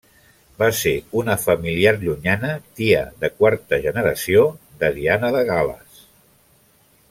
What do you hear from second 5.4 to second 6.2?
Gal·les.